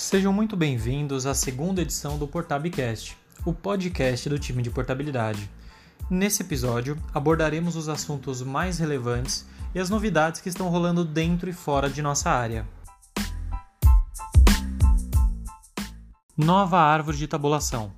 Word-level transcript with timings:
Sejam 0.00 0.32
muito 0.32 0.56
bem-vindos 0.56 1.26
à 1.26 1.34
segunda 1.34 1.82
edição 1.82 2.18
do 2.18 2.26
Portabcast, 2.26 3.18
o 3.44 3.52
podcast 3.52 4.30
do 4.30 4.38
time 4.38 4.62
de 4.62 4.70
portabilidade. 4.70 5.48
Nesse 6.08 6.42
episódio, 6.42 6.96
abordaremos 7.12 7.76
os 7.76 7.86
assuntos 7.86 8.40
mais 8.40 8.78
relevantes 8.78 9.46
e 9.74 9.78
as 9.78 9.90
novidades 9.90 10.40
que 10.40 10.48
estão 10.48 10.70
rolando 10.70 11.04
dentro 11.04 11.50
e 11.50 11.52
fora 11.52 11.90
de 11.90 12.00
nossa 12.00 12.30
área. 12.30 12.66
Nova 16.34 16.80
árvore 16.80 17.18
de 17.18 17.28
tabulação. 17.28 17.92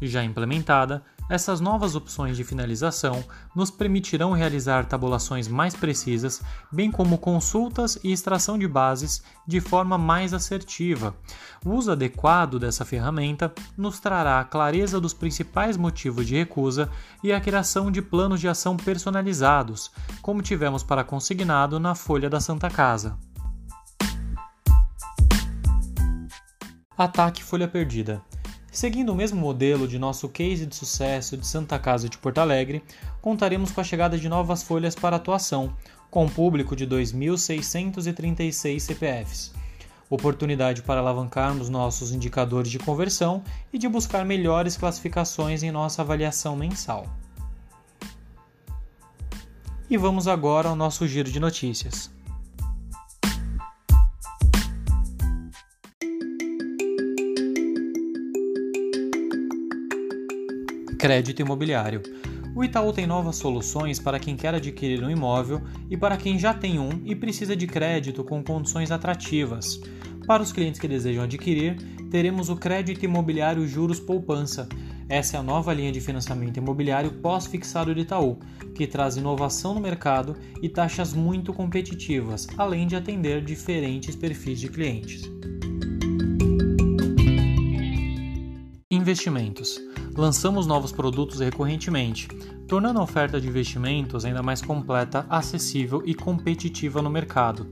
Já 0.00 0.22
implementada, 0.22 1.02
essas 1.30 1.60
novas 1.60 1.94
opções 1.94 2.36
de 2.36 2.42
finalização 2.42 3.24
nos 3.54 3.70
permitirão 3.70 4.32
realizar 4.32 4.84
tabulações 4.84 5.46
mais 5.46 5.76
precisas, 5.76 6.42
bem 6.72 6.90
como 6.90 7.16
consultas 7.16 7.96
e 8.02 8.10
extração 8.10 8.58
de 8.58 8.66
bases 8.66 9.22
de 9.46 9.60
forma 9.60 9.96
mais 9.96 10.34
assertiva. 10.34 11.14
O 11.64 11.70
uso 11.70 11.92
adequado 11.92 12.58
dessa 12.58 12.84
ferramenta 12.84 13.52
nos 13.78 14.00
trará 14.00 14.40
a 14.40 14.44
clareza 14.44 15.00
dos 15.00 15.14
principais 15.14 15.76
motivos 15.76 16.26
de 16.26 16.34
recusa 16.34 16.90
e 17.22 17.32
a 17.32 17.40
criação 17.40 17.92
de 17.92 18.02
planos 18.02 18.40
de 18.40 18.48
ação 18.48 18.76
personalizados, 18.76 19.92
como 20.20 20.42
tivemos 20.42 20.82
para 20.82 21.04
consignado 21.04 21.78
na 21.78 21.94
folha 21.94 22.28
da 22.28 22.40
Santa 22.40 22.68
Casa. 22.68 23.16
Ataque 26.98 27.42
Folha 27.42 27.68
Perdida. 27.68 28.20
Seguindo 28.70 29.10
o 29.10 29.16
mesmo 29.16 29.40
modelo 29.40 29.88
de 29.88 29.98
nosso 29.98 30.28
case 30.28 30.64
de 30.64 30.76
sucesso 30.76 31.36
de 31.36 31.44
Santa 31.44 31.76
Casa 31.78 32.08
de 32.08 32.16
Porto 32.16 32.38
Alegre, 32.38 32.84
contaremos 33.20 33.72
com 33.72 33.80
a 33.80 33.84
chegada 33.84 34.16
de 34.16 34.28
novas 34.28 34.62
folhas 34.62 34.94
para 34.94 35.16
atuação, 35.16 35.74
com 36.08 36.24
um 36.24 36.28
público 36.28 36.76
de 36.76 36.86
2.636 36.86 38.78
CPFs. 38.78 39.52
Oportunidade 40.08 40.82
para 40.82 41.00
alavancarmos 41.00 41.68
nossos 41.68 42.12
indicadores 42.12 42.70
de 42.70 42.78
conversão 42.78 43.42
e 43.72 43.78
de 43.78 43.88
buscar 43.88 44.24
melhores 44.24 44.76
classificações 44.76 45.64
em 45.64 45.72
nossa 45.72 46.02
avaliação 46.02 46.54
mensal. 46.54 47.06
E 49.88 49.96
vamos 49.96 50.28
agora 50.28 50.68
ao 50.68 50.76
nosso 50.76 51.06
giro 51.08 51.30
de 51.30 51.40
notícias. 51.40 52.10
Crédito 61.00 61.40
imobiliário. 61.40 62.02
O 62.54 62.62
Itaú 62.62 62.92
tem 62.92 63.06
novas 63.06 63.36
soluções 63.36 63.98
para 63.98 64.18
quem 64.18 64.36
quer 64.36 64.54
adquirir 64.54 65.02
um 65.02 65.08
imóvel 65.08 65.62
e 65.88 65.96
para 65.96 66.14
quem 66.14 66.38
já 66.38 66.52
tem 66.52 66.78
um 66.78 66.90
e 67.06 67.14
precisa 67.14 67.56
de 67.56 67.66
crédito 67.66 68.22
com 68.22 68.44
condições 68.44 68.90
atrativas. 68.90 69.80
Para 70.26 70.42
os 70.42 70.52
clientes 70.52 70.78
que 70.78 70.86
desejam 70.86 71.24
adquirir, 71.24 71.78
teremos 72.10 72.50
o 72.50 72.56
crédito 72.56 73.02
imobiliário 73.02 73.66
Juros 73.66 73.98
Poupança. 73.98 74.68
Essa 75.08 75.38
é 75.38 75.40
a 75.40 75.42
nova 75.42 75.72
linha 75.72 75.90
de 75.90 76.02
financiamento 76.02 76.58
imobiliário 76.58 77.12
pós-fixado 77.12 77.94
do 77.94 78.00
Itaú, 78.00 78.38
que 78.74 78.86
traz 78.86 79.16
inovação 79.16 79.72
no 79.72 79.80
mercado 79.80 80.36
e 80.60 80.68
taxas 80.68 81.14
muito 81.14 81.54
competitivas, 81.54 82.46
além 82.58 82.86
de 82.86 82.94
atender 82.94 83.42
diferentes 83.42 84.14
perfis 84.14 84.60
de 84.60 84.68
clientes. 84.68 85.22
Investimentos 88.92 89.80
lançamos 90.16 90.66
novos 90.66 90.90
produtos 90.90 91.38
recorrentemente, 91.38 92.26
tornando 92.66 92.98
a 92.98 93.04
oferta 93.04 93.40
de 93.40 93.46
investimentos 93.46 94.24
ainda 94.24 94.42
mais 94.42 94.60
completa, 94.60 95.24
acessível 95.30 96.02
e 96.04 96.12
competitiva 96.12 97.00
no 97.00 97.08
mercado. 97.08 97.68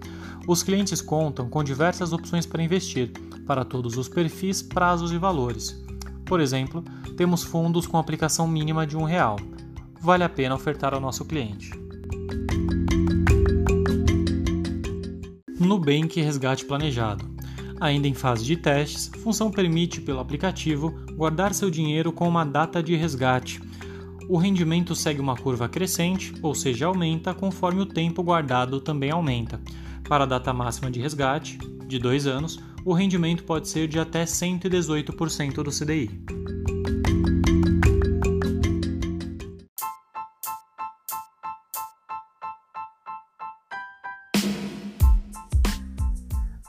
Os 0.47 0.63
clientes 0.63 1.01
contam 1.01 1.51
com 1.51 1.65
diversas 1.65 2.13
opções 2.13 2.47
para 2.47 2.63
investir, 2.63 3.11
para 3.45 3.65
todos 3.65 3.97
os 3.97 4.09
perfis, 4.09 4.63
prazos 4.63 5.11
e 5.11 5.19
valores. 5.19 5.85
Por 6.25 6.39
exemplo, 6.39 6.85
temos 7.17 7.43
fundos 7.43 7.85
com 7.85 7.99
aplicação 7.99 8.47
mínima 8.47 8.87
de 8.87 8.97
um 8.97 9.03
real. 9.03 9.41
Vale 10.01 10.23
a 10.23 10.29
pena 10.29 10.55
ofertar 10.55 10.95
ao 10.95 11.01
nosso 11.01 11.25
cliente. 11.25 11.73
Nubank 15.59 16.21
Resgate 16.21 16.65
Planejado 16.65 17.38
Ainda 17.81 18.09
em 18.09 18.15
fase 18.15 18.45
de 18.45 18.57
testes, 18.57 19.11
a 19.15 19.19
função 19.19 19.51
permite, 19.51 20.01
pelo 20.01 20.19
aplicativo, 20.19 20.91
guardar 21.13 21.55
seu 21.55 21.71
dinheiro 21.71 22.13
com 22.13 22.29
uma 22.29 22.45
data 22.45 22.83
de 22.83 22.97
resgate. 22.97 23.61
O 24.29 24.37
rendimento 24.37 24.95
segue 24.95 25.21
uma 25.21 25.37
curva 25.37 25.69
crescente, 25.69 26.35
ou 26.43 26.55
seja, 26.55 26.87
aumenta 26.87 27.33
conforme 27.33 27.81
o 27.81 27.87
tempo 27.87 28.23
guardado 28.23 28.81
também 28.81 29.11
aumenta. 29.11 29.61
Para 30.09 30.25
a 30.25 30.27
data 30.27 30.53
máxima 30.53 30.91
de 30.91 31.01
resgate, 31.01 31.59
de 31.87 31.99
2 31.99 32.27
anos, 32.27 32.61
o 32.85 32.93
rendimento 32.93 33.45
pode 33.45 33.69
ser 33.69 33.89
de 33.89 33.99
até 33.99 34.25
118% 34.25 35.63
do 35.63 35.71
CDI. 35.71 36.78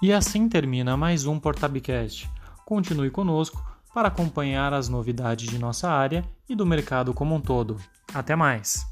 E 0.01 0.13
assim 0.13 0.47
termina 0.47 0.95
mais 0.95 1.25
um 1.25 1.37
Portabcast. 1.37 2.29
Continue 2.65 3.09
conosco 3.09 3.61
para 3.93 4.07
acompanhar 4.07 4.73
as 4.73 4.87
novidades 4.87 5.49
de 5.49 5.59
nossa 5.59 5.89
área 5.89 6.23
e 6.47 6.55
do 6.55 6.65
mercado 6.65 7.13
como 7.13 7.35
um 7.35 7.41
todo. 7.41 7.75
Até 8.13 8.33
mais! 8.33 8.88